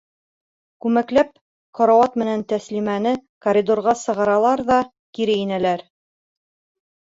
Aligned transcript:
Күмәкләп 0.85 1.35
карауат 1.79 2.17
менән 2.21 2.45
Тәслимәне 2.53 3.11
коридорға 3.47 3.95
сығаралар 4.01 4.65
ҙа 4.71 4.79
кире 5.19 5.37
инәләр. 5.43 5.85